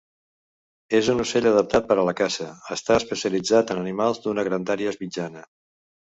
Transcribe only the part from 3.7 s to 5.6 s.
en animals d'una grandària mitjana.